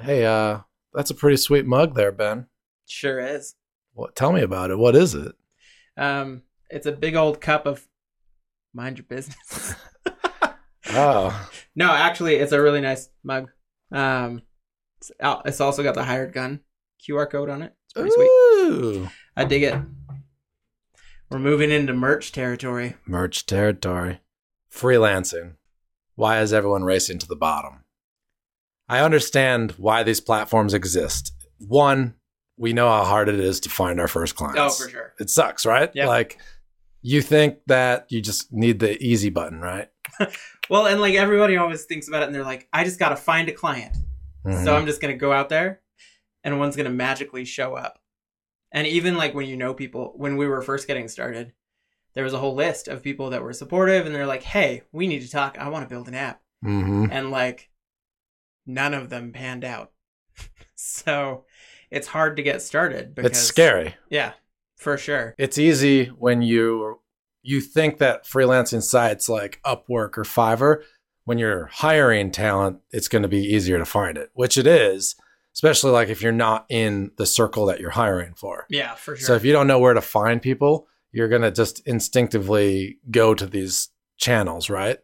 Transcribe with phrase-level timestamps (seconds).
[0.00, 0.60] Hey, uh,
[0.92, 2.46] that's a pretty sweet mug there, Ben.
[2.86, 3.54] Sure is.
[3.92, 4.14] What?
[4.16, 4.78] Tell me about it.
[4.78, 5.32] What is it?
[5.96, 7.86] Um, it's a big old cup of
[8.72, 9.74] mind your business.
[10.90, 13.50] Oh, no, actually, it's a really nice mug.
[13.90, 14.42] Um,
[14.98, 16.60] it's, al- it's also got the hired gun
[17.00, 17.72] QR code on it.
[17.86, 19.08] It's pretty sweet.
[19.34, 19.74] I dig it.
[21.30, 22.96] We're moving into merch territory.
[23.06, 24.20] merch territory.
[24.70, 25.54] Freelancing.
[26.16, 27.83] Why is everyone racing to the bottom?
[28.88, 31.32] I understand why these platforms exist.
[31.58, 32.14] One,
[32.56, 34.60] we know how hard it is to find our first clients.
[34.80, 35.14] Oh, for sure.
[35.18, 35.90] It sucks, right?
[35.94, 36.06] Yep.
[36.08, 36.38] Like
[37.02, 39.88] you think that you just need the easy button, right?
[40.70, 43.16] Well, and like everybody always thinks about it, and they're like, "I just got to
[43.16, 43.98] find a client."
[44.46, 44.64] Mhm.
[44.64, 45.82] So I'm just gonna go out there,
[46.42, 47.98] and one's gonna magically show up.
[48.72, 51.52] And even like when you know people, when we were first getting started,
[52.14, 55.06] there was a whole list of people that were supportive, and they're like, "Hey, we
[55.06, 55.58] need to talk.
[55.58, 57.10] I want to build an app." Mhm.
[57.12, 57.68] And like,
[58.66, 59.92] none of them panned out.
[60.74, 61.44] so
[61.90, 63.14] it's hard to get started.
[63.14, 63.94] Because, it's scary.
[64.10, 64.32] Yeah,
[64.76, 65.34] for sure.
[65.38, 67.00] It's easy when you
[67.42, 70.82] you think that freelancing sites like Upwork or Fiverr,
[71.24, 75.14] when you're hiring talent, it's going to be easier to find it, which it is,
[75.54, 78.66] especially like if you're not in the circle that you're hiring for.
[78.70, 79.26] Yeah, for sure.
[79.26, 83.34] So if you don't know where to find people, you're going to just instinctively go
[83.34, 84.98] to these channels, right?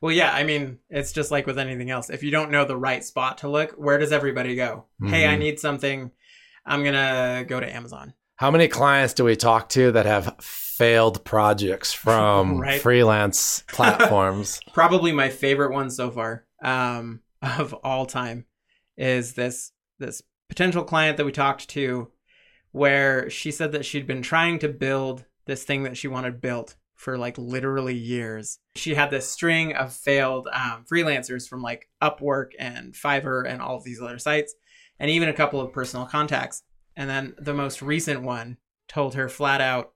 [0.00, 2.10] Well, yeah, I mean, it's just like with anything else.
[2.10, 4.86] If you don't know the right spot to look, where does everybody go?
[5.02, 5.38] Hey, I Mhm.
[5.38, 6.10] need something.
[6.66, 8.14] I'm going to go to Amazon.
[8.36, 12.80] How many clients do we talk to that have failed projects from Right.
[12.80, 14.60] freelance platforms?
[14.72, 18.46] Probably my favorite one so far um, of all time
[18.96, 22.10] is this this potential client that we talked to
[22.72, 26.74] where she said that she'd been trying to build this thing that she wanted built
[27.04, 28.58] for like literally years.
[28.76, 33.76] She had this string of failed um, freelancers from like Upwork and Fiverr and all
[33.76, 34.54] of these other sites,
[34.98, 36.62] and even a couple of personal contacts.
[36.96, 38.56] And then the most recent one
[38.88, 39.92] told her flat out,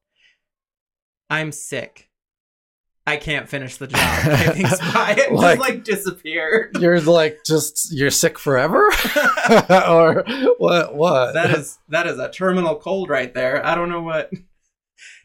[1.30, 2.10] I'm sick.
[3.06, 4.00] I can't finish the job.
[4.26, 6.76] Everything's by it Like- just like disappeared.
[6.78, 8.84] you're like just you're sick forever
[9.70, 10.24] or
[10.58, 13.64] what what that is that is a terminal cold right there.
[13.64, 14.30] I don't know what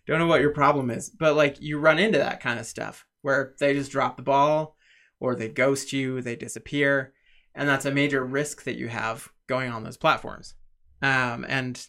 [0.05, 3.05] don't know what your problem is, but like you run into that kind of stuff
[3.21, 4.75] where they just drop the ball
[5.19, 7.13] or they ghost you, they disappear,
[7.55, 10.55] and that's a major risk that you have going on those platforms.
[11.01, 11.85] Um, and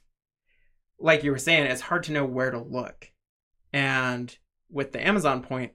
[0.99, 3.11] like you were saying, it's hard to know where to look.
[3.73, 4.37] And
[4.71, 5.73] with the Amazon point,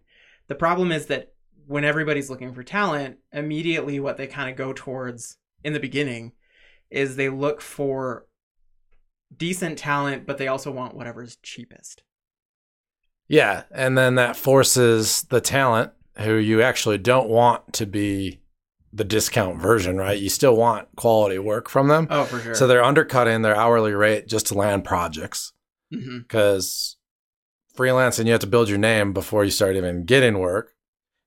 [0.48, 1.34] the problem is that
[1.68, 6.32] when everybody's looking for talent, immediately what they kind of go towards in the beginning
[6.90, 8.26] is they look for
[9.36, 12.04] decent talent, but they also want whatever's cheapest.
[13.30, 18.42] Yeah and then that forces the talent who you actually don't want to be
[18.92, 20.20] the discount version right?
[20.20, 22.08] You still want quality work from them.
[22.10, 22.56] Oh, for sure.
[22.56, 25.54] so they're undercutting their hourly rate just to land projects.
[25.94, 26.20] Mm-hmm.
[26.20, 26.98] Because
[27.76, 30.74] freelancing you have to build your name before you start even getting work.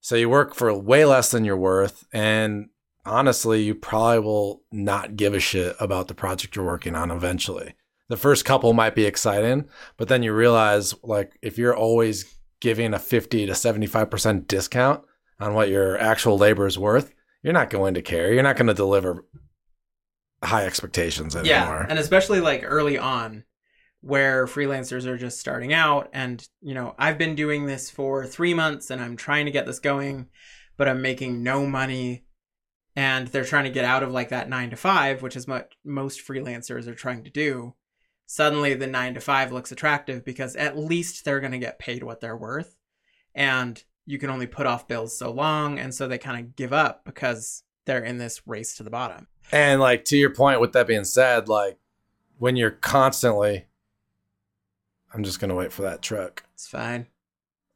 [0.00, 2.68] So you work for way less than you're worth and
[3.04, 7.74] honestly you probably will not give a shit about the project you're working on eventually
[8.12, 9.64] the first couple might be exciting
[9.96, 15.02] but then you realize like if you're always giving a 50 to 75% discount
[15.40, 17.12] on what your actual labor is worth
[17.42, 18.32] you're not going to care.
[18.32, 19.24] You're not going to deliver
[20.42, 21.50] high expectations anymore.
[21.50, 23.44] yeah, and especially like early on,
[24.00, 28.54] where freelancers are just starting out, and you know, I've been doing this for three
[28.54, 30.28] months, and I'm trying to get this going,
[30.76, 32.24] but I'm making no money,
[32.94, 35.72] and they're trying to get out of like that nine to five, which is what
[35.84, 37.74] most freelancers are trying to do.
[38.26, 42.02] Suddenly, the nine to five looks attractive because at least they're going to get paid
[42.02, 42.76] what they're worth,
[43.34, 46.72] and you can only put off bills so long, and so they kind of give
[46.72, 49.26] up because they're in this race to the bottom.
[49.50, 51.78] And like to your point, with that being said, like
[52.38, 53.66] when you're constantly,
[55.12, 56.44] I'm just gonna wait for that truck.
[56.54, 57.08] It's fine.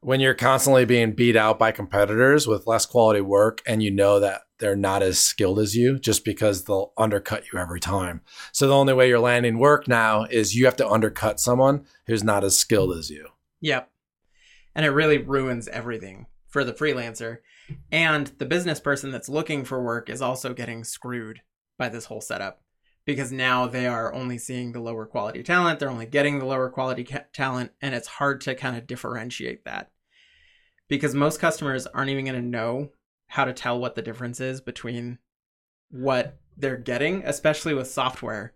[0.01, 4.19] When you're constantly being beat out by competitors with less quality work, and you know
[4.19, 8.21] that they're not as skilled as you, just because they'll undercut you every time.
[8.51, 12.23] So the only way you're landing work now is you have to undercut someone who's
[12.23, 13.27] not as skilled as you.
[13.61, 13.89] Yep.
[14.75, 17.39] And it really ruins everything for the freelancer.
[17.91, 21.41] And the business person that's looking for work is also getting screwed
[21.77, 22.61] by this whole setup
[23.05, 25.79] because now they are only seeing the lower quality talent.
[25.79, 27.71] They're only getting the lower quality ca- talent.
[27.81, 29.91] And it's hard to kind of differentiate that
[30.87, 32.89] because most customers aren't even going to know
[33.27, 35.19] how to tell what the difference is between
[35.89, 38.53] what they're getting, especially with software.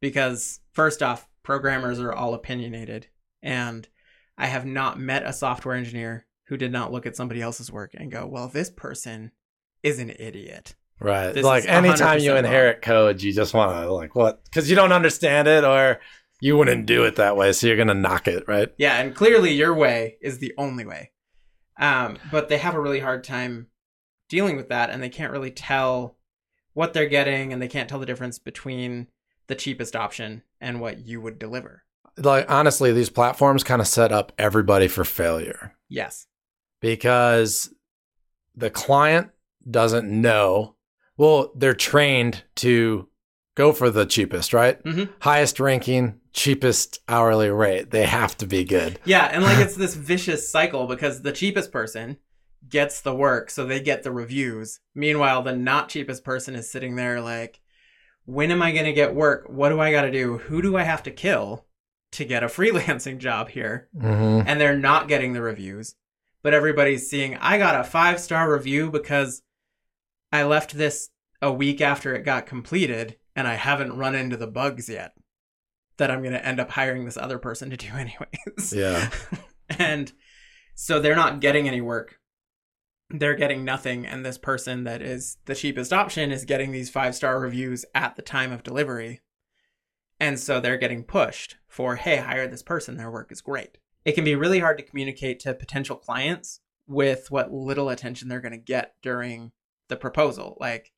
[0.00, 3.08] Because, first off, programmers are all opinionated.
[3.42, 3.88] And
[4.36, 7.94] I have not met a software engineer who did not look at somebody else's work
[7.94, 9.32] and go, well, this person
[9.82, 10.74] is an idiot.
[11.00, 11.32] Right.
[11.32, 12.44] This like anytime you 100% wrong.
[12.44, 14.44] inherit code, you just want to like what?
[14.44, 16.00] Because you don't understand it, or
[16.40, 18.72] you wouldn't do it that way, so you're gonna knock it, right?
[18.78, 21.12] Yeah, and clearly your way is the only way.
[21.78, 23.68] Um, but they have a really hard time
[24.28, 26.16] dealing with that, and they can't really tell
[26.74, 29.08] what they're getting, and they can't tell the difference between
[29.48, 31.84] the cheapest option and what you would deliver.
[32.16, 36.26] Like honestly, these platforms kind of set up everybody for failure Yes.
[36.80, 37.72] because
[38.56, 39.30] the client
[39.70, 40.74] doesn't know.
[41.16, 43.08] Well, they're trained to
[43.54, 44.82] go for the cheapest, right?
[44.84, 45.08] Mhm.
[45.20, 47.90] Highest ranking, cheapest hourly rate.
[47.90, 48.98] They have to be good.
[49.04, 52.18] Yeah, and like it's this vicious cycle because the cheapest person
[52.66, 54.80] gets the work, so they get the reviews.
[54.94, 57.60] Meanwhile, the not cheapest person is sitting there like,
[58.24, 59.46] when am I going to get work?
[59.48, 60.38] What do I got to do?
[60.38, 61.66] Who do I have to kill
[62.12, 63.88] to get a freelancing job here?
[63.98, 65.94] hmm And they're not getting the reviews,
[66.42, 69.42] but everybody's seeing, I got a five star review because
[70.32, 74.46] I left this a week after it got completed and I haven't run into the
[74.46, 75.12] bugs yet
[75.96, 78.72] that I'm going to end up hiring this other person to do anyways.
[78.72, 79.10] Yeah.
[79.70, 80.12] and
[80.74, 82.17] so they're not getting any work.
[83.10, 84.06] They're getting nothing.
[84.06, 88.16] And this person that is the cheapest option is getting these five star reviews at
[88.16, 89.20] the time of delivery.
[90.20, 92.96] And so they're getting pushed for, hey, hire this person.
[92.96, 93.78] Their work is great.
[94.04, 98.40] It can be really hard to communicate to potential clients with what little attention they're
[98.40, 99.52] going to get during
[99.88, 100.56] the proposal.
[100.58, 100.92] Like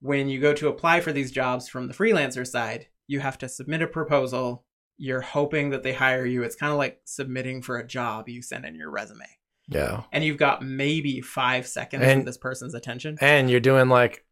[0.00, 3.48] when you go to apply for these jobs from the freelancer side, you have to
[3.48, 4.64] submit a proposal.
[4.96, 6.42] You're hoping that they hire you.
[6.42, 9.37] It's kind of like submitting for a job you send in your resume.
[9.68, 10.04] Yeah.
[10.12, 13.18] And you've got maybe five seconds And- of this person's attention.
[13.20, 14.24] And you're doing like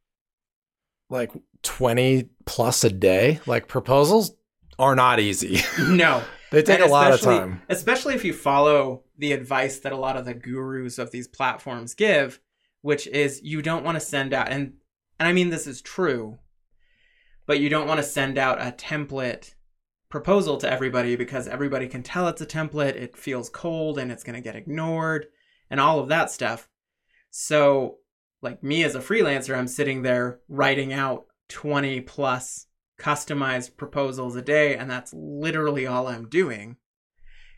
[1.09, 1.31] like
[1.63, 3.41] 20 plus a day.
[3.47, 4.33] Like proposals
[4.79, 5.61] are not easy.
[5.81, 6.23] no.
[6.51, 7.63] they take a lot of time.
[7.69, 11.95] Especially if you follow the advice that a lot of the gurus of these platforms
[11.95, 12.41] give,
[12.83, 14.75] which is you don't want to send out and
[15.19, 16.39] and I mean this is true,
[17.47, 19.55] but you don't want to send out a template
[20.09, 24.25] proposal to everybody because everybody can tell it's a template, it feels cold and it's
[24.25, 25.27] going to get ignored
[25.71, 26.69] and all of that stuff.
[27.31, 27.99] So,
[28.43, 32.67] like me as a freelancer, I'm sitting there writing out 20 plus
[32.99, 36.77] customized proposals a day and that's literally all I'm doing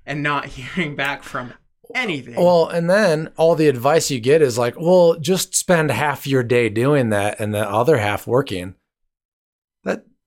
[0.04, 1.52] and not hearing back from
[1.94, 2.36] anything.
[2.36, 6.42] Well, and then all the advice you get is like, well, just spend half your
[6.42, 8.74] day doing that and the other half working.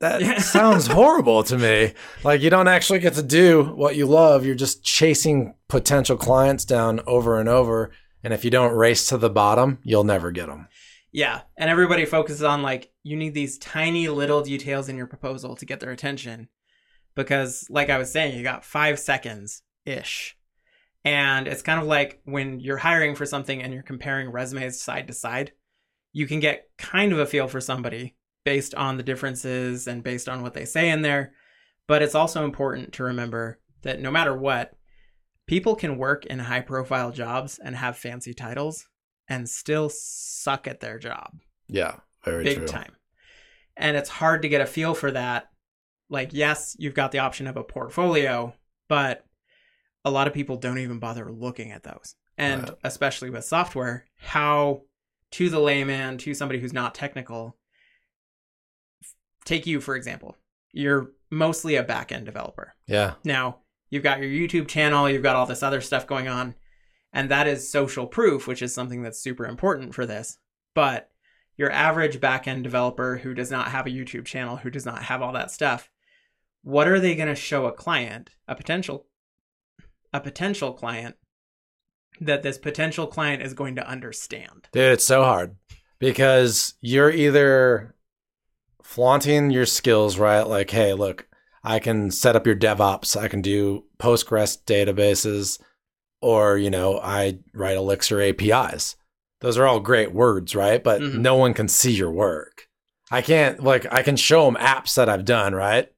[0.02, 0.38] That that Yeah.
[0.40, 1.94] sounds horrible to me.
[2.24, 4.46] Like you don't actually get to do what you love.
[4.46, 7.92] You're just chasing potential clients down over and over.
[8.24, 10.68] And if you don't race to the bottom, you'll never get them.
[11.14, 15.56] Yeah, and everybody focuses on like you need these tiny little details in your proposal
[15.58, 16.48] to get their attention
[17.16, 20.38] because like I was saying, you got 5 seconds ish.
[21.04, 25.08] And it's kind of like when you're hiring for something and you're comparing resumes side
[25.08, 25.52] to side,
[26.14, 30.28] you can get kind of a feel for somebody based on the differences and based
[30.28, 31.34] on what they say in there.
[31.88, 34.74] But it's also important to remember that no matter what,
[35.48, 38.88] people can work in high profile jobs and have fancy titles
[39.28, 42.54] and still suck at their job Yeah, very true.
[42.54, 42.68] big true.
[42.68, 42.96] time.
[43.78, 45.50] And it's hard to get a feel for that.
[46.10, 48.54] Like, yes, you've got the option of a portfolio,
[48.90, 49.26] but
[50.04, 52.16] a lot of people don't even bother looking at those.
[52.38, 52.78] And Right.
[52.84, 54.82] especially with software, how
[55.32, 57.58] to the layman, to somebody who's not technical,
[59.46, 60.38] take you for example.
[60.74, 62.76] You're mostly a back end developer.
[62.88, 66.56] Yeah, Now, you've got your YouTube channel, you've got all this other stuff going on,
[67.14, 70.38] and that is social proof, which is something that's super important for this.
[70.74, 71.10] But
[71.58, 75.22] your average backend developer who does not have a YouTube channel, who does not have
[75.22, 75.90] all that stuff,
[76.64, 79.08] what are they going to show a client, a potential
[80.14, 81.16] a potential client
[82.20, 84.68] that this potential client is going to understand?
[84.72, 85.56] dude, it's so hard
[86.00, 87.96] because you're either
[88.92, 90.42] flaunting your skills, right?
[90.42, 91.26] Like, hey, look,
[91.64, 95.60] I can set up your DevOps, I can do Postgres databases,
[96.22, 98.96] or, you know, I write Elixir APIs.
[99.40, 100.84] Those are all great words, right?
[100.84, 101.20] But Mhm.
[101.20, 102.68] no one can see your work.
[103.10, 105.90] I can't, like, I can show them apps that I've done, right?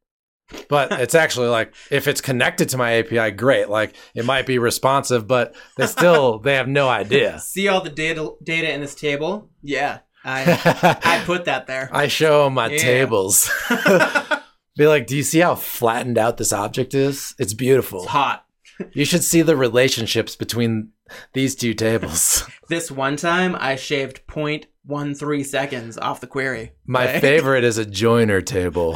[0.69, 3.69] But it's actually like, if it's connected to my API, great.
[3.69, 7.39] Like, it might be responsive, but they still, they have no idea.
[7.43, 9.50] See all the data data in this table?
[9.63, 10.00] Yeah.
[10.25, 11.89] I I put that there.
[11.92, 12.77] I show 'em my Yeah.
[12.77, 13.50] tables.
[14.75, 17.36] Be like, do you see how flattened out this object is?
[17.38, 18.00] It's beautiful.
[18.03, 18.46] it's hot.
[18.94, 20.89] You should see the relationships between
[21.34, 22.44] these two tables.
[22.70, 26.72] This one time I shaved 0.13 seconds off the query.
[26.88, 28.94] My favorite is a joiner table.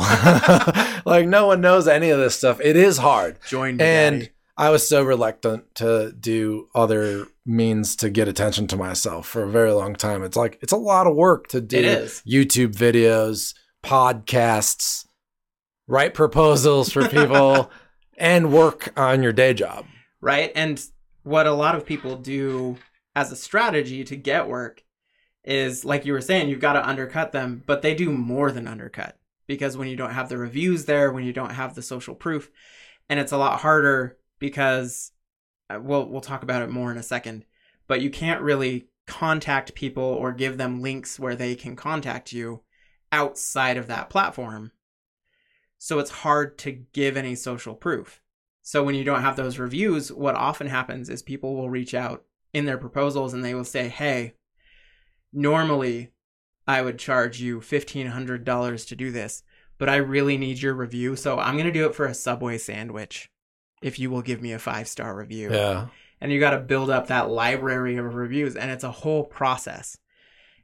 [1.05, 2.59] like no one knows any of this stuff.
[2.59, 3.37] It is hard.
[3.47, 4.31] Join And Daddy.
[4.57, 9.49] I was so reluctant to do other means to get attention to myself for a
[9.49, 10.23] very long time.
[10.23, 11.83] It's like it's a lot of work to do
[12.27, 15.05] YouTube videos, podcasts,
[15.87, 17.71] write proposals for people,
[18.17, 19.85] and work on your day job.
[20.21, 20.51] right?
[20.55, 20.83] And
[21.21, 22.77] what a lot of people do
[23.15, 24.83] as a strategy to get work
[25.43, 28.67] is like you were saying, you've got to undercut them, but they do more than
[28.67, 32.15] undercut because when you don't have the reviews there, when you don't have the social
[32.15, 32.49] proof,
[33.07, 35.11] and it's a lot harder because
[35.69, 37.45] uh, we'll we'll talk about it more in a second,
[37.87, 42.61] but you can't really contact people or give them links where they can contact you
[43.11, 44.71] outside of that platform.
[45.77, 48.21] So it's hard to give any social proof.
[48.61, 52.25] So when you don't have those reviews, what often happens is people will reach out
[52.53, 54.33] in their proposals and they will say, "Hey,
[55.31, 56.11] normally
[56.67, 59.43] I would charge you $1500 to do this,
[59.77, 62.57] but I really need your review, so I'm going to do it for a Subway
[62.57, 63.29] sandwich
[63.81, 65.87] if you will give me a 5-star review." Yeah.
[66.19, 69.97] and you got to build up that library of reviews and it's a whole process.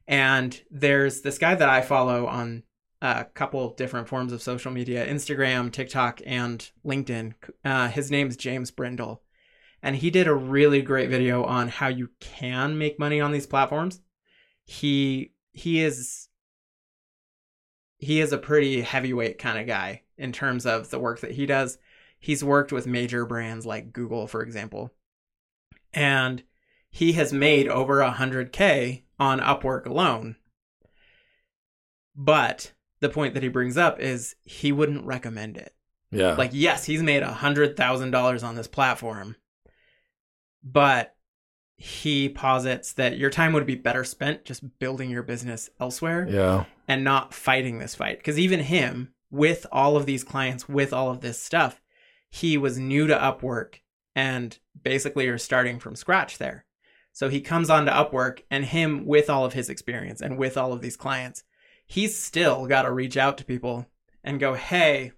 [0.08, 2.64] And there's this guy that i follow on
[3.02, 7.34] a couple different forms of social media instagram tiktok and linkedin.
[7.64, 9.22] Uh, his name's james brindle.
[9.82, 13.46] And he did a really great video on how you can make money on these
[13.46, 14.00] platforms.
[14.66, 16.30] He he is
[17.98, 21.46] he is a pretty heavyweight kind of guy in terms of the work that he
[21.46, 21.78] does
[22.24, 24.92] he's worked with major brands like google for example
[25.94, 26.44] and
[26.90, 30.36] he has made over 100k on Upwork alone.
[32.16, 35.74] But the point that he brings up is he wouldn't recommend it.
[36.12, 36.36] Yeah.
[36.36, 39.36] Like, yes, he's made $100,000 on this platform,
[40.64, 41.16] but
[41.76, 46.66] he posits that your time would be better spent just building your business elsewhere yeah.
[46.88, 48.20] and not fighting this fight.
[48.20, 51.82] Because even him, with all of these clients, with all of this stuff,
[52.36, 53.76] he was new to Upwork
[54.16, 56.66] and basically are starting from scratch there.
[57.12, 60.58] So he comes on to Upwork, and him, with all of his experience and with
[60.58, 61.44] all of these clients,
[61.86, 63.86] he's still got to reach out to people
[64.24, 65.12] and go, hey,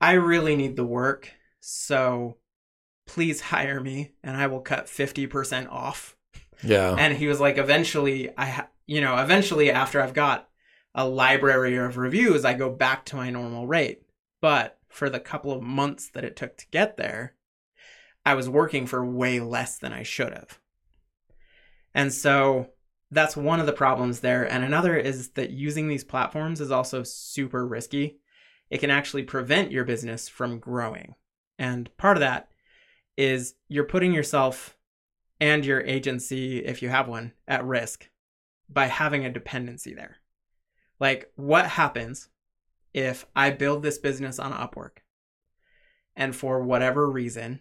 [0.00, 1.32] I really need the work.
[1.60, 2.38] So
[3.06, 6.16] please hire me and I will cut 50% off
[6.62, 6.94] Yeah.
[6.98, 10.48] and he was like eventually i ha- you know eventually after i've got
[10.94, 14.02] a library of reviews i go back to my normal rate
[14.40, 17.34] but for the couple of months that it took to get there
[18.24, 20.58] i was working for way less than i should have.
[21.96, 22.68] And so
[23.10, 24.44] that's one of the problems there.
[24.44, 28.18] And another is that using these platforms is also super risky.
[28.68, 31.14] It can actually prevent your business from growing.
[31.58, 32.50] And part of that
[33.16, 34.76] is you're putting yourself
[35.40, 38.10] and your agency, if you have one, at risk
[38.68, 40.16] by having a dependency there.
[41.00, 42.28] Like, what happens
[42.96, 45.02] if I build this business on Upwork
[46.16, 47.60] and for whatever reason,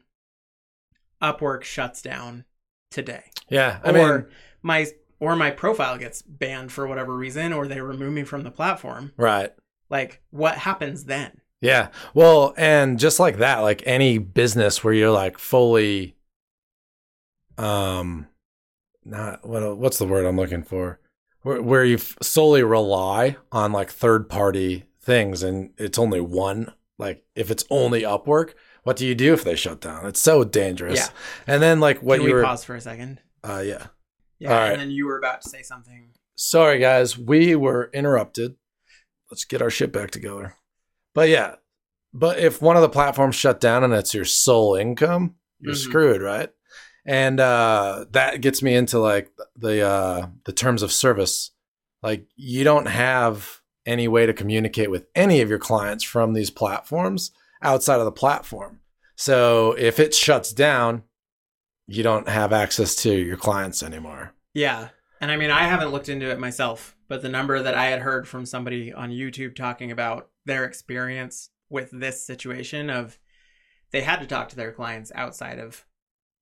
[1.22, 2.46] Upwork shuts down
[2.89, 3.25] today?
[3.50, 3.80] yeah.
[3.84, 4.25] I or mean,
[4.63, 4.88] my
[5.20, 9.12] or my profile gets banned for whatever reason or they remove me from the platform.
[9.18, 9.54] right.
[9.89, 11.42] Like, what happens then?
[11.62, 11.89] Yeah.
[12.13, 16.15] Well, and just like that, like any business where you're like fully
[17.58, 18.27] um
[19.04, 21.00] not what what's the word I'm looking for?
[21.42, 27.24] Where where you solely rely on like third party things and it's only one like
[27.35, 30.05] if it's only Upwork, what do you do if they shut down?
[30.05, 30.97] It's so dangerous.
[31.00, 31.07] Yeah.
[31.47, 33.19] And then like what Can you we were pause for a second?
[33.43, 33.88] uh yeah.
[34.39, 34.71] Yeah, All right.
[34.74, 36.09] and then you were about to say something.
[36.35, 38.55] Sorry, guys, we were interrupted.
[39.31, 40.55] Let's get our shit back together.
[41.13, 41.55] But yeah,
[42.13, 45.77] but if one of the platforms shut down and it's your sole income, you're Mhm.
[45.77, 46.50] screwed, right?
[47.05, 51.51] And uh, that gets me into like the uh, the terms of service.
[52.03, 56.50] Like you don't have any way to communicate with any of your clients from these
[56.50, 58.80] platforms outside of the platform.
[59.15, 61.04] So if it shuts down,
[61.88, 64.34] you don't have access to your clients anymore.
[64.54, 64.89] Yeah.
[65.22, 68.01] And I mean, I haven't looked into it myself, but the number that I had
[68.01, 73.18] heard from somebody on YouTube talking about their experience with this situation of
[73.92, 75.86] they had to talk to their clients outside of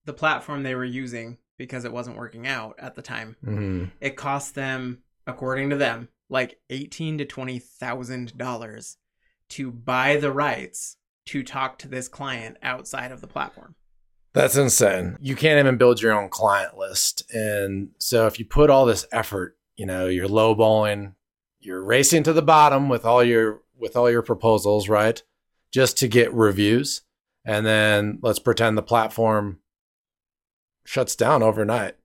[0.06, 3.36] the platform they were using because it wasn't working out at the time.
[3.46, 3.86] Mm-hmm.
[4.02, 8.98] It cost them, according to them, like eighteen to twenty thousand dollars
[9.50, 10.98] to buy the rights
[11.28, 13.76] to talk to this client outside of the platform.
[14.34, 15.18] That's insane.
[15.22, 17.24] You can't even build your own client list.
[17.32, 21.14] And so if you put all this effort, you know, you're lowballing,
[21.60, 25.22] you're racing to the bottom with all your with all your proposals, right?
[25.72, 27.02] Just to get reviews.
[27.46, 29.60] And then let's pretend the platform
[30.86, 31.96] shuts down overnight.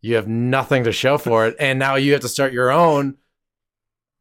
[0.00, 1.56] You have nothing to show for it.
[1.58, 3.16] And now you have to start your own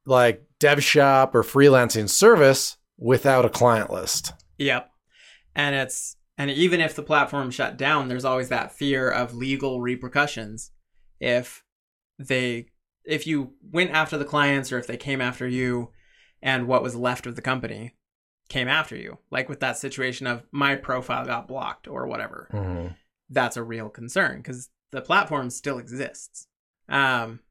[0.07, 4.33] like dev shop or freelancing service without a client list.
[4.57, 4.89] Yep.
[5.55, 9.81] And it's And even if the platform shut down, there's always that fear of legal
[9.81, 10.71] repercussions
[11.19, 11.63] if
[12.19, 12.67] they
[13.05, 15.91] if you went after the clients or if they came after you
[16.41, 17.95] and what was left of the company
[18.49, 19.17] came after you.
[19.31, 22.49] Like with that situation of my profile got blocked or whatever.
[22.53, 22.95] Mhm.
[23.29, 26.47] That's a real concern because the platform still exists.
[26.87, 27.41] Um,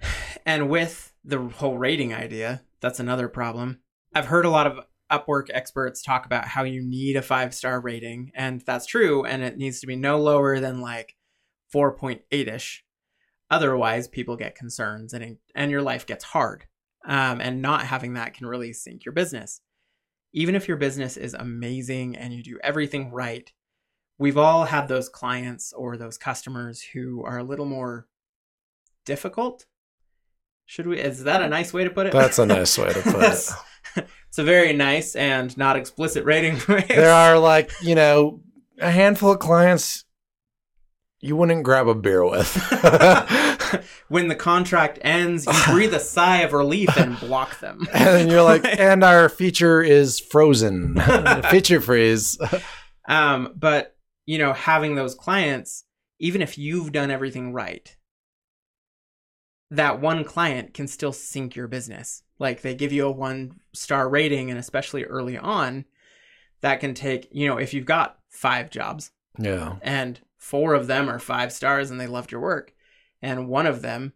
[0.46, 3.80] and with the whole rating idea, that's another problem.
[4.14, 7.80] I've heard a lot of Upwork experts talk about how you need a five star
[7.80, 11.16] rating, and that's true, and it needs to be no lower than like
[11.74, 12.84] 4.8 ish.
[13.50, 16.66] Otherwise, people get concerns and, and your life gets hard.
[17.04, 19.62] Um, and not having that can really sink your business.
[20.32, 23.50] Even if your business is amazing and you do everything right,
[24.18, 28.06] we've all had those clients or those customers who are a little more
[29.06, 29.64] difficult.
[30.70, 31.00] Should we?
[31.00, 32.12] Is that a nice way to put it?
[32.12, 34.06] That's a nice way to put it.
[34.28, 36.60] It's a very nice and not explicit rating.
[36.86, 38.42] There are like, you know,
[38.78, 40.04] a handful of clients
[41.18, 42.54] you wouldn't grab a beer with.
[44.08, 47.88] when the contract ends, you breathe a sigh of relief and block them.
[47.92, 51.00] and then you're like, and our feature is frozen.
[51.50, 52.38] feature freeze.
[53.08, 55.82] Um, but you know, having those clients,
[56.20, 57.96] even if you've done everything right,
[59.70, 62.22] that one client can still sink your business.
[62.38, 65.84] Like they give you a one star rating, and especially early on,
[66.60, 69.76] that can take, you know, if you've got five jobs Yeah.
[69.82, 72.72] and four of them are five stars and they loved your work,
[73.22, 74.12] and one of them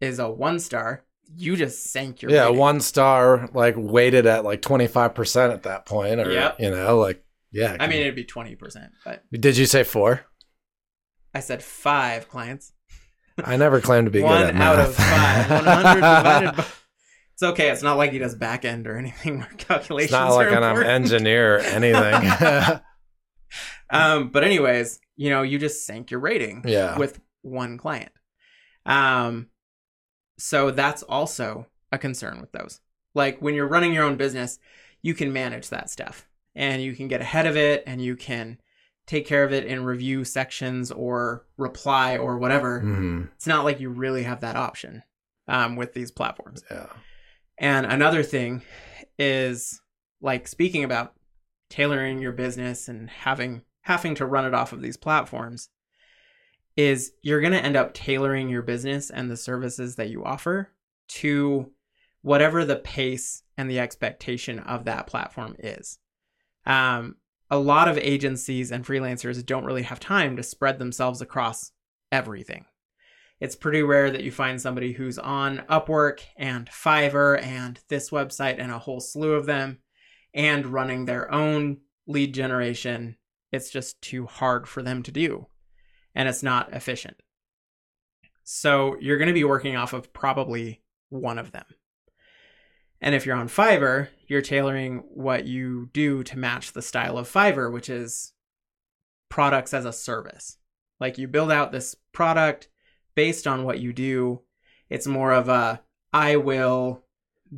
[0.00, 2.58] is a one star, you just sank your Yeah, rating.
[2.58, 6.20] one star, like weighted at like 25% at that point.
[6.20, 6.60] Or, Yep.
[6.60, 7.76] you know, like, yeah.
[7.80, 10.22] I mean, it'd be 20%, but did you say four?
[11.34, 12.72] I said five clients.
[13.44, 14.88] I never claimed to be good one at out math.
[14.88, 15.50] of five.
[15.66, 16.64] 100 divided by.
[17.34, 17.68] It's okay.
[17.68, 20.56] It's not like he does back end or anything where calculations it's not like are
[20.56, 20.90] I'm an important.
[20.90, 22.80] engineer or anything.
[23.90, 26.98] Um, but anyways, you know, you just sank your rating yeah.
[26.98, 28.12] with one client.
[28.84, 29.48] Um,
[30.38, 32.80] so that's also a concern with those.
[33.14, 34.58] Like when you're running your own business,
[35.02, 38.58] you can manage that stuff and you can get ahead of it and you can
[39.06, 42.80] take care of it in review sections or reply or whatever.
[42.82, 43.30] Mhm.
[43.34, 45.02] It's not like you really have that option
[45.48, 46.64] um, with these platforms.
[46.70, 46.88] Yeah.
[47.58, 48.62] And another thing
[49.18, 49.80] is
[50.20, 51.14] like speaking about
[51.70, 55.68] tailoring your business and having having to run it off of these platforms
[56.76, 60.70] is you're going to end up tailoring your business and the services that you offer
[61.08, 61.70] to
[62.22, 65.98] whatever the pace and the expectation of that platform is.
[66.66, 67.14] Um,
[67.50, 71.72] a lot of agencies and freelancers don't really have time to spread themselves across
[72.10, 72.64] everything.
[73.38, 78.58] It's pretty rare that you find somebody who's on Upwork and Fiverr and this website
[78.58, 79.78] and a whole slew of them
[80.32, 83.16] and running their own lead generation.
[83.52, 85.46] It's just too hard for them to do
[86.14, 87.16] and it's not efficient.
[88.42, 91.66] So you're going to be working off of probably one of them.
[93.00, 97.30] And if you're on Fiverr, you're tailoring what you do to match the style of
[97.30, 98.32] Fiverr, which is
[99.28, 100.56] products as a service.
[100.98, 102.68] Like you build out this product
[103.14, 104.42] based on what you do.
[104.88, 105.82] It's more of a
[106.12, 107.04] I will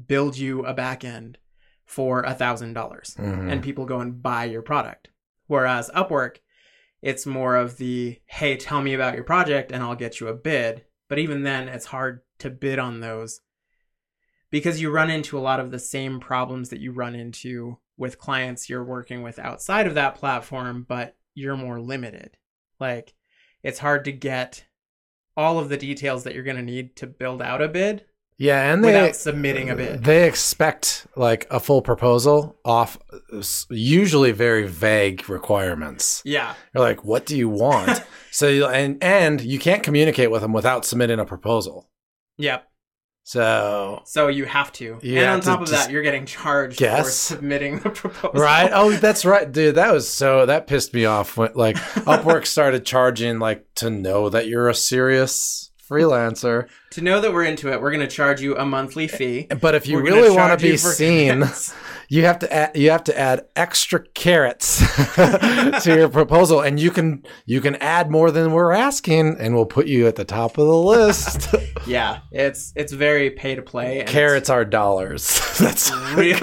[0.07, 1.37] build you a backend
[1.85, 3.51] for a thousand dollars Mhm.
[3.51, 5.09] and people go and buy your product.
[5.46, 6.38] Whereas Upwork,
[7.01, 10.35] it's more of the hey, tell me about your project and I'll get you a
[10.35, 10.85] bid.
[11.09, 13.40] But even then, it's hard to bid on those
[14.50, 18.18] because you run into a lot of the same problems that you run into with
[18.18, 22.37] clients you're working with outside of that platform, but you're more limited.
[22.80, 23.14] Like,
[23.62, 24.64] it's hard to get
[25.37, 28.04] all of the details that you're going to need to build out a bid
[28.38, 29.96] Yeah, and they without submitting a bid.
[29.96, 32.98] Uh, they expect like a full proposal off
[33.70, 36.22] usually very vague requirements.
[36.24, 36.54] Yeah.
[36.74, 38.02] You're like, what do you want?
[38.30, 41.88] so you, and and you can't communicate with them without submitting a proposal.
[42.38, 42.67] Yep.
[43.28, 44.98] So So you have to.
[45.02, 48.40] You and have on to top of that, you're getting charged for submitting the proposal.
[48.40, 48.70] right?
[48.72, 49.74] Oh, that's right, dude.
[49.74, 54.30] That was so that pissed me off when like Upwork started charging like to know
[54.30, 56.68] that you're a serious freelancer.
[56.92, 59.46] To know that we're into it, we're going to charge you a monthly fee.
[59.60, 61.44] But if you We're really want to be seen.
[62.11, 64.79] You have to add you have to add extra carrots
[65.14, 69.66] to your proposal and you can you can add more than we're asking and we'll
[69.66, 71.55] put you at the top of the list
[71.87, 74.05] yeah, it's it's very pay to play.
[74.07, 76.38] carrots are dollars that's Real-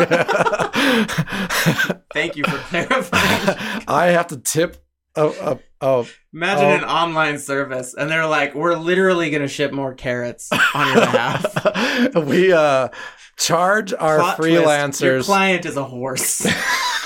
[2.14, 3.84] Thank you for clarifying.
[3.88, 4.85] i have to tip
[5.16, 6.76] oh oh, oh Imagine Oh.
[6.76, 11.06] an online service, and they're like, "We're literally going to ship more carrots on your
[11.06, 12.90] behalf." we uh
[13.38, 16.46] charge our Plot twist, your freelancers client is a horse.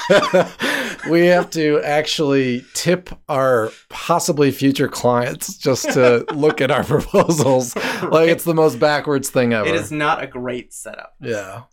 [1.09, 7.75] we have to actually tip our possibly future clients just to look at our proposals.
[7.75, 9.67] Like it's the most backwards thing ever.
[9.67, 11.13] It is not a great setup.
[11.21, 11.63] Yeah.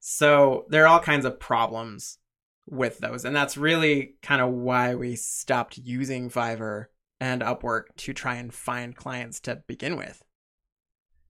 [0.00, 2.18] So there are all kinds of problems
[2.68, 3.24] with those.
[3.24, 6.86] And that's really kind of why we stopped using Fiverr
[7.20, 10.22] and Upwork to try and find clients to begin with.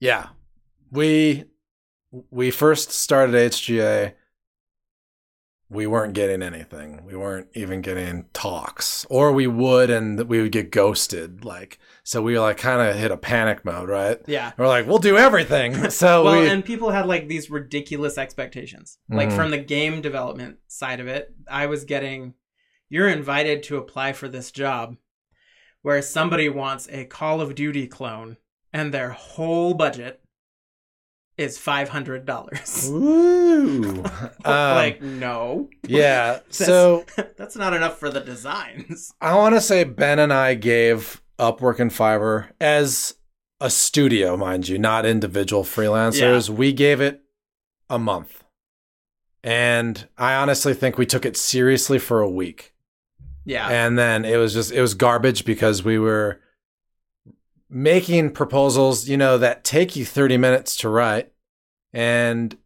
[0.01, 0.29] Yeah.
[0.91, 1.45] We
[2.31, 4.15] we first started HGA
[5.69, 7.05] we weren't getting anything.
[7.05, 11.45] We weren't even getting talks, or we would, and we would get ghosted.
[11.45, 14.19] Like, so we like kind of hit a panic mode, right?
[14.27, 14.53] Yeah.
[14.57, 15.75] We're like, we'll do everything.
[15.91, 18.99] So well, we, and people had like these ridiculous expectations.
[19.09, 19.37] Like Mhm.
[19.37, 22.35] from the game development side of it, I was getting,
[22.89, 24.97] you're invited to apply for this job,
[25.83, 28.37] where somebody wants a Call of Duty clone,
[28.73, 30.21] and their whole budget
[31.39, 32.89] is five hundred dollars.
[32.91, 34.05] Woo.
[34.45, 36.41] Um, like no, yeah.
[36.51, 37.05] So
[37.37, 39.13] that's not enough for the designs.
[39.21, 43.15] I want to say Ben and I gave Upwork and Fiverr as
[43.61, 46.49] a studio, mind you, not individual freelancers.
[46.49, 47.23] We gave it
[47.91, 48.45] a month.
[49.43, 52.75] And I honestly think we took it seriously for a week.
[53.45, 56.41] Yeah, And then it was just, it was garbage because we were
[57.69, 61.33] making proposals, you know, that take you 30 minutes to write
[61.93, 62.57] and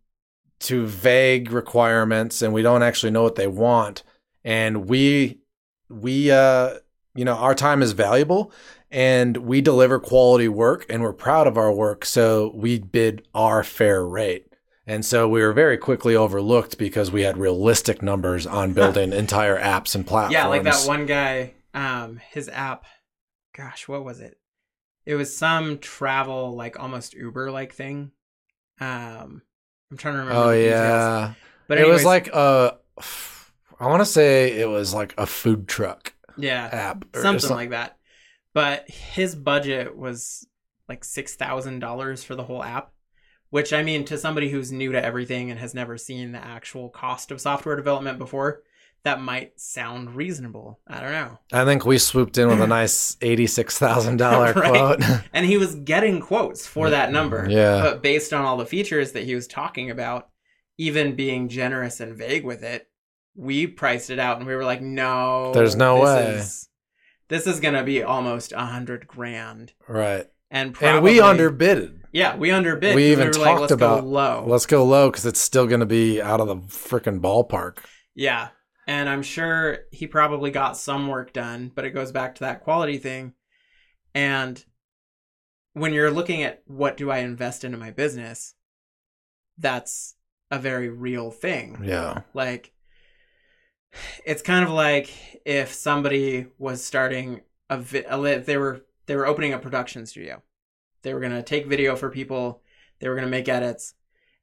[0.60, 4.02] to vague requirements and we don't actually know what they want.
[4.44, 5.40] And we,
[5.88, 6.74] we, uh,
[7.14, 8.52] you know, our time is valuable
[8.90, 12.04] and we deliver quality work and we're proud of our work.
[12.04, 14.46] So we bid our fair rate.
[14.86, 19.58] And so we were very quickly overlooked because we had realistic numbers on building entire
[19.58, 20.32] apps and platforms.
[20.32, 21.54] yeah, like that one guy.
[21.72, 22.84] Um, his app.
[23.56, 24.39] Gosh, what was it?
[25.10, 28.12] It was some travel, like almost Uber like thing.
[28.80, 29.42] Um,
[29.90, 30.40] I'm trying to remember.
[30.40, 30.70] Oh the details.
[30.70, 31.34] yeah,
[31.66, 32.78] but it was anyways, like a.
[33.80, 37.56] I want to say it was like a food truck yeah, app, or something some-
[37.56, 37.96] like that.
[38.54, 40.46] But his budget was
[40.88, 42.92] like six thousand dollars for the whole app,
[43.48, 46.88] which I mean, to somebody who's new to everything and has never seen the actual
[46.88, 48.62] cost of software development before,
[49.04, 50.78] that might sound reasonable.
[50.86, 51.38] I don't know.
[51.52, 54.70] I think we swooped in with a nice eighty-six thousand dollar Right.
[54.98, 55.02] quote.
[55.32, 57.46] And he was getting quotes for that number.
[57.48, 57.80] Yeah.
[57.82, 60.28] But based on all the features that he was talking about,
[60.78, 62.88] even being generous and vague with it,
[63.34, 65.52] we priced it out and we were like, no.
[65.54, 66.32] There's no way.
[66.36, 66.68] Is,
[67.28, 69.72] this is going to be almost a hundred grand.
[69.88, 72.00] right, And probably, and we underbidded.
[72.12, 72.96] Yeah, we underbid.
[72.96, 74.44] We even were talked like, Let's about- go low.
[74.46, 77.78] Let's go low because it's still going to be out of the freaking ballpark.
[78.16, 78.48] Yeah.
[78.90, 82.64] And I'm sure he probably got some work done, but it goes back to that
[82.64, 83.34] quality thing.
[84.16, 84.64] And
[85.74, 88.56] when you're looking at what do I invest into my business,
[89.58, 90.16] that's
[90.50, 91.80] a very real thing.
[91.84, 92.72] Yeah, Like
[94.26, 99.28] it's kind of like if somebody was starting a, vi- a they were they were
[99.28, 100.42] opening a production studio.
[101.02, 102.60] They were going to take video for people,
[102.98, 103.94] they were going to make edits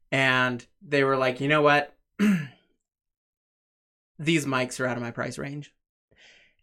[0.10, 1.94] and they were like, "You know what?
[4.20, 5.74] These mics are out of my price range."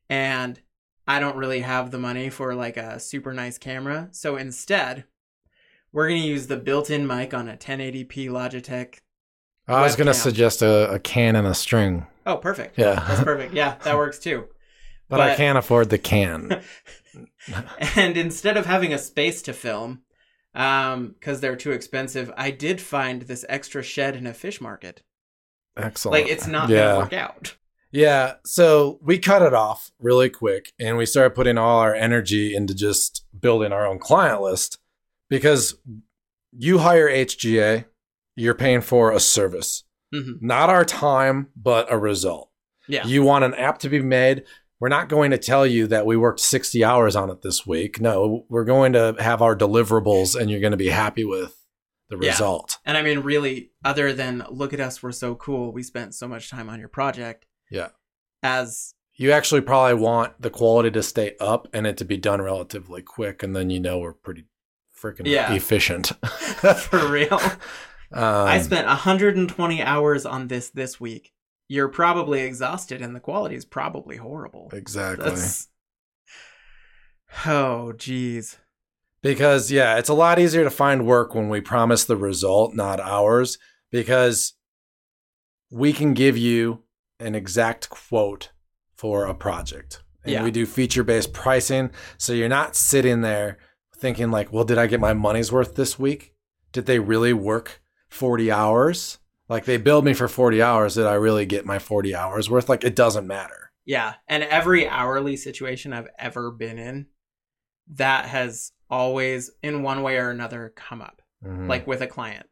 [0.09, 0.61] And
[1.07, 4.09] I don't really have the money for like a super nice camera.
[4.13, 5.05] So instead,
[5.93, 8.99] we're going to use the built-in mic on a 1080p Logitech.
[9.69, 12.07] I was going to suggest a, a can and a string.
[12.27, 12.79] Oh, perfect.
[12.79, 13.55] Yeah, That's perfect.
[13.55, 14.49] Yeah, that works too.
[15.09, 16.63] but, I can't afford the can.
[17.95, 20.03] And instead of having a space to film,
[20.55, 25.03] um, because they're too expensive, I did find this extra shed in a fish market.
[25.77, 26.23] Excellent.
[26.23, 26.79] Like it's not Yeah.
[26.93, 27.57] gonna work out.
[27.91, 32.55] Yeah, so we cut it off really quick and we started putting all our energy
[32.55, 34.79] into just building our own client list
[35.31, 35.77] because
[36.57, 37.85] you hire HGA,
[38.35, 40.43] you're paying for a service, Mhm.
[40.43, 42.51] not our time, but a result.
[42.89, 43.07] Yeah.
[43.07, 44.43] You want an app to be made.
[44.81, 48.01] We're not going to tell you that we worked 60 hours on it this week.
[48.01, 51.64] No, we're going to have our deliverables and you're going to be happy with
[52.17, 52.31] the Yeah.
[52.33, 52.79] result.
[52.85, 55.73] And I mean, really, other than look at us, we're so cool.
[55.73, 57.47] We spent so much time on your project.
[57.71, 57.89] Yeah.
[58.43, 62.43] As You actually probably want the quality to stay up and it to be done
[62.43, 64.47] relatively quick, and then you know we're pretty
[65.01, 65.53] freaking Yeah.
[65.55, 66.09] efficient.
[66.89, 67.41] for real,
[68.13, 71.33] Um, I spent 120 hours on this this week.
[71.67, 74.69] You're probably exhausted, and the quality is probably horrible.
[74.73, 75.69] exactly That's
[77.47, 78.59] oh, geez.
[79.25, 83.01] Because yeah, it's a lot easier to find work when we promise the result, not
[83.01, 83.59] ours,
[83.91, 84.53] because
[85.71, 86.83] we can give you
[87.19, 88.51] an exact quote
[88.95, 90.03] for a project.
[90.23, 90.45] And Yeah.
[90.45, 91.91] we do feature based pricing.
[92.19, 93.59] So you're not sitting there
[93.97, 96.35] thinking, like, well, did I get my money's worth this week?
[96.73, 99.19] Did they really work 40 hours?
[99.49, 100.95] Like they billed me for 40 hours.
[100.95, 102.69] Did I really get my 40 hours worth?
[102.69, 103.71] Like it doesn't matter.
[103.87, 104.15] Yeah.
[104.29, 107.07] And every hourly situation I've ever been in,
[107.89, 111.69] that has always, in one way or another, come up, Mhm.
[111.69, 112.49] like with a client.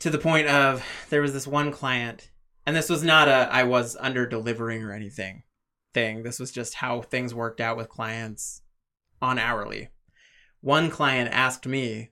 [0.00, 2.30] To the point of there was this one client,
[2.66, 5.44] and this was not a I was under delivering or anything
[5.94, 6.22] thing.
[6.24, 8.62] This was just how things worked out with clients
[9.20, 9.90] on hourly.
[10.60, 12.10] One client asked me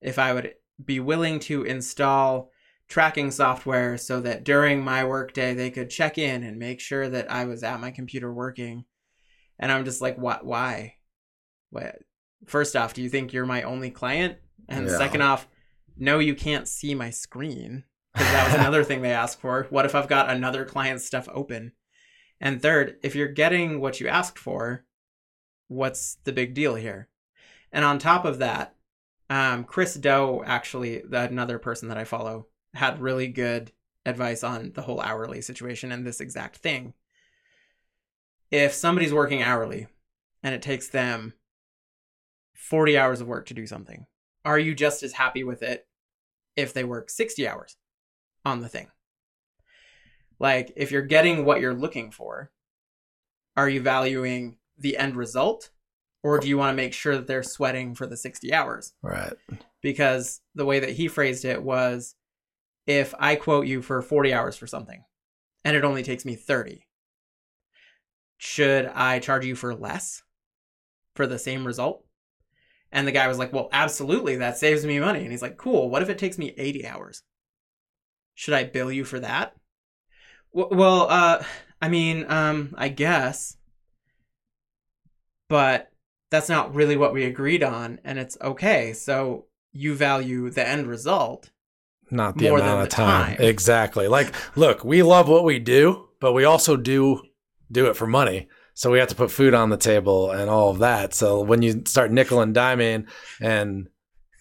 [0.00, 2.50] if I would be willing to install
[2.88, 7.30] tracking software so that during my workday they could check in and make sure that
[7.30, 8.84] I was at my computer working.
[9.58, 10.46] And I'm just like, what?
[10.46, 10.96] Why?
[11.70, 11.96] What?
[12.46, 14.38] First off, do you think you're my only client?
[14.68, 14.96] And Yeah.
[14.96, 15.48] second off,
[15.96, 19.66] no, you can't see my screen because that was another thing they asked for.
[19.70, 21.72] What if I've got another client's stuff open?
[22.40, 24.84] And third, if you're getting what you asked for,
[25.68, 27.08] what's the big deal here?
[27.72, 28.74] And on top of that,
[29.28, 33.72] um, Chris Do, actually, the- another person that I follow, had really good
[34.04, 36.94] advice on the whole hourly situation and this exact thing.
[38.50, 39.88] If somebody's working hourly
[40.42, 41.34] and it takes them
[42.56, 44.06] 40 hours of work to do something,
[44.44, 45.86] are you just as happy with it
[46.56, 47.76] if they work 60 hours
[48.44, 48.88] on the thing?
[50.38, 52.50] Like, if you're getting what you're looking for,
[53.56, 55.70] are you valuing the end result
[56.22, 58.92] or do you want to make sure that they're sweating for the 60 hours?
[59.02, 59.32] Right.
[59.80, 62.16] because the way that he phrased it was
[62.86, 65.04] if I quote you for 40 hours for something
[65.64, 66.86] and it only takes me 30,
[68.36, 70.22] should I charge you for less
[71.14, 72.04] for the same result?
[72.96, 75.20] And the guy was like, Well, absolutely, that saves me money.
[75.20, 77.22] And he's like, Cool, what if it takes me 80 hours?
[78.34, 79.54] Should I bill you for that?
[80.50, 81.44] Well, uh,
[81.82, 83.58] I mean, um, I guess.
[85.50, 85.90] But
[86.30, 88.94] that's not really what we agreed on, and it's okay.
[88.94, 91.50] So you value the end result.
[92.10, 93.36] Not the More than of the time.
[93.36, 93.46] time.
[93.46, 94.08] Exactly.
[94.08, 97.20] Like, look, we love what we do, but we also do
[97.70, 98.48] do it for money.
[98.76, 101.14] So we have to put food on the table and all of that.
[101.14, 103.08] So when you start nickel and diming
[103.40, 103.88] and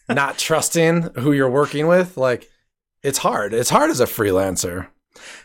[0.10, 2.50] not trusting who you're working with, like
[3.02, 3.54] it's hard.
[3.54, 4.90] It's hard as a freelancer.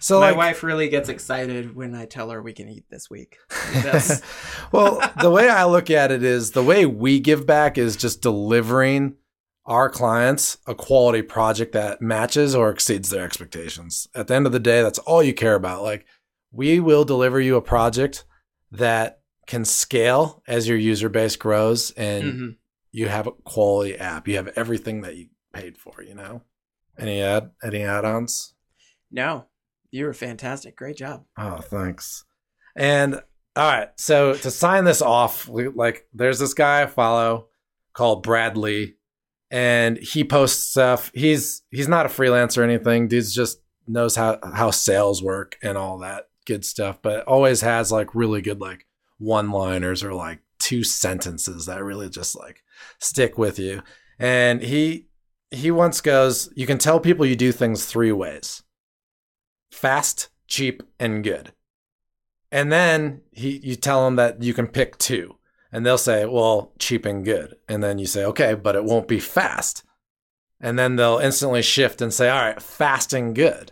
[0.00, 3.08] So My like wife really gets excited when I tell her we can eat this
[3.08, 3.36] week.
[4.72, 8.22] Well, the way I look at it is the way we give back is just
[8.22, 9.14] delivering
[9.66, 14.08] our clients a quality project that matches or exceeds their expectations.
[14.16, 15.84] At the end of the day, that's all you care about.
[15.84, 16.06] Like,
[16.50, 18.24] we will deliver you a project
[18.72, 22.56] that can scale as your user base grows and Mhm.
[22.92, 24.28] you have a quality app.
[24.28, 26.42] You have everything that you paid for, you know?
[26.98, 28.54] Any ad any add-ons?
[29.10, 29.46] no.
[29.92, 30.76] You were fantastic.
[30.76, 31.24] Great job.
[31.36, 32.24] Oh, thanks.
[32.76, 33.16] And
[33.56, 37.48] all right, so to sign this off, we, like there's this guy I follow
[37.92, 38.94] called Bradley,
[39.50, 41.10] and he posts stuff.
[41.12, 43.08] He's he's not a freelancer or anything.
[43.08, 47.92] Dude's just knows how how sales work and all that good stuff, but always has
[47.92, 48.86] like really good like
[49.18, 52.64] one-liners or like two sentences that really just like
[52.98, 53.82] stick with you.
[54.18, 55.06] And he
[55.52, 58.62] he once goes, you can tell people you do things three ways
[59.70, 61.52] fast, cheap, and good.
[62.50, 65.36] And then he, you tell them that you can pick two,
[65.70, 69.06] and they'll say, "Well, cheap and good." And then you say, "Okay, but it won't
[69.06, 69.84] be fast."
[70.60, 73.70] And then they'll instantly shift and say, "All right, fast and good."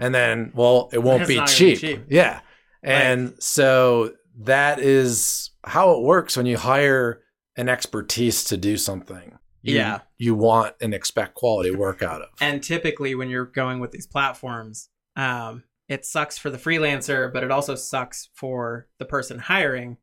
[0.00, 1.78] And then, well, it won't be gonna be cheap.
[1.78, 2.04] cheap.
[2.08, 2.40] Yeah.
[2.82, 7.22] And so that is how it works when you hire
[7.56, 9.38] an expertise to do something.
[9.62, 10.00] You, Yeah.
[10.16, 12.28] You want and expect quality work out of.
[12.40, 17.44] And typically, when you're going with these platforms, um, it sucks for the freelancer, but
[17.44, 19.98] it also sucks for the person hiring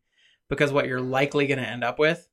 [0.48, 2.30] because what you're likely going to end up with,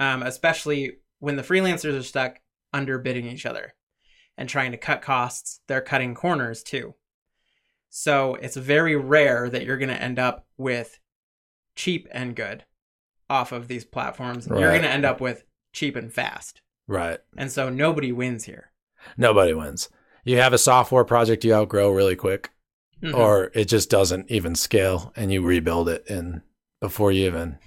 [0.00, 2.40] um, especially when the freelancers are stuck
[2.74, 3.74] underbidding each other
[4.36, 6.94] and trying to cut costs, they're cutting corners too.
[7.88, 10.98] So it's very rare that you're going to end up with
[11.74, 12.64] cheap and good
[13.30, 14.46] off of these platforms.
[14.46, 16.60] You're going to end up with cheap and fast.
[16.86, 17.18] right.
[17.36, 18.70] And so nobody wins here.
[19.16, 19.88] Nobody wins.
[20.24, 22.50] You have a software project you outgrow really quick,
[23.02, 23.14] Mhm.
[23.14, 26.42] or it just doesn't even scale, and you rebuild it in
[26.80, 27.58] before you even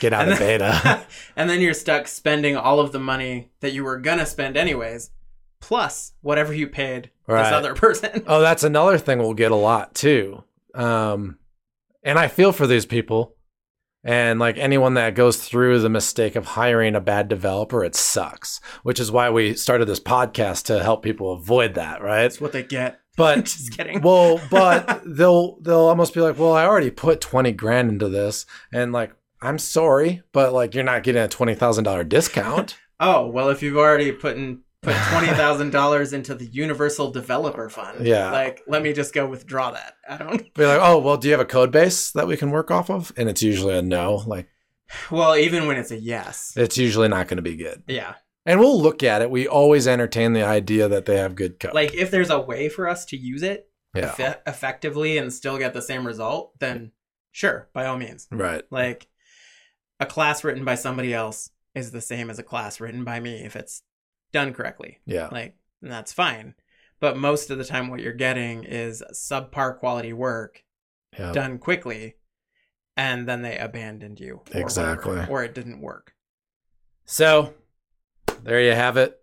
[0.00, 1.06] get out And of beta.
[1.36, 5.10] and then you're stuck spending all of the money that you were gonna spend anyways,
[5.64, 7.42] plus whatever you paid Right.
[7.44, 8.22] this other person.
[8.26, 10.44] oh, that's another thing we'll get a lot too.
[10.74, 11.38] Um,
[12.02, 13.34] and I feel for these people,
[14.04, 18.60] and like anyone that goes through the mistake of hiring a bad developer, it sucks.
[18.82, 22.22] Which is why we started this podcast to help people avoid that, right?
[22.22, 23.00] That's what they get.
[23.16, 24.00] But Just kidding.
[24.02, 28.44] well, but they'll they'll almost be like, well, I already put twenty grand into this,
[28.72, 32.76] and like, I'm sorry, but like, you're not getting a twenty thousand dollar discount.
[32.98, 37.68] Oh well, if you've already put in put twenty thousand dollars into the Universal Developer
[37.68, 38.06] Fund.
[38.06, 38.30] Yeah.
[38.30, 39.94] like let me just go withdraw that.
[40.08, 40.54] I don't.
[40.54, 42.90] Be like, oh, well, do you have a code base that we can work off
[42.90, 43.12] of?
[43.16, 44.22] And it's usually a no.
[44.26, 44.48] Like,
[45.10, 47.82] Well, even when it's a yes, it's usually not going to be good.
[47.86, 48.14] yeah.
[48.46, 49.30] And we'll look at it.
[49.30, 51.72] We always entertain the idea that they have good code.
[51.72, 54.10] Like if there's a way for us to use it yeah.
[54.12, 56.92] effe- effectively and still get the same result, then
[57.32, 58.28] sure, by all means.
[58.30, 58.62] Right.
[58.70, 59.08] Like
[59.98, 63.36] a class written by somebody else is the same as a class written by me
[63.46, 63.82] if it's
[64.34, 64.98] done correctly.
[65.06, 65.28] Yeah.
[65.32, 66.54] Like and that's fine.
[67.00, 70.62] But most of the time what you're getting is subpar quality work
[71.18, 71.32] Yeah.
[71.32, 72.16] done quickly
[72.96, 74.42] and then they abandoned you.
[74.54, 75.12] or Exactly.
[75.12, 76.12] whatever, Or it didn't work.
[77.06, 77.54] So
[78.42, 79.20] there you have it.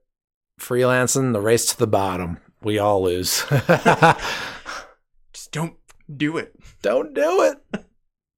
[0.59, 2.37] Freelancing, the race to the bottom.
[2.61, 3.43] We all lose.
[5.33, 5.75] Just don't
[6.15, 6.53] do it.
[6.81, 7.85] Don't do it.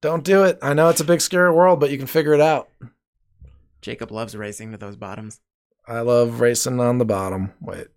[0.02, 0.60] Don't do it.
[0.62, 2.70] I know it's a big, scary world, but you can figure it out.
[3.82, 5.40] Jacob loves racing to those bottoms.
[5.88, 7.54] I love racing on the bottom.
[7.62, 7.88] Wait.